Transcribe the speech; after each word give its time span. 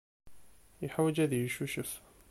Yeḥwaj 0.83 1.17
ad 1.23 1.31
yeccucef. 1.35 1.91